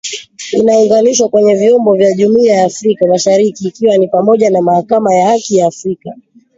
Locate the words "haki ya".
5.29-5.67